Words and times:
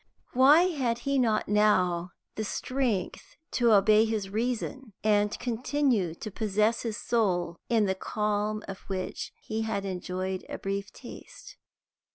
Why 0.33 0.63
had 0.63 0.97
he 0.97 1.19
not 1.19 1.47
now 1.47 2.13
the 2.33 2.43
strength 2.43 3.35
to 3.51 3.71
obey 3.71 4.05
his 4.05 4.31
reason, 4.31 4.93
and 5.03 5.37
continue 5.37 6.15
to 6.15 6.31
possess 6.31 6.81
his 6.81 6.97
soul 6.97 7.57
in 7.69 7.85
the 7.85 7.93
calm 7.93 8.63
of 8.67 8.79
which 8.89 9.31
he 9.39 9.61
had 9.61 9.85
enjoyed 9.85 10.43
a 10.49 10.57
brief 10.57 10.91
taste? 10.91 11.55